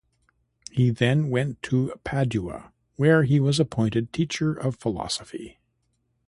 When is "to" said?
1.61-1.93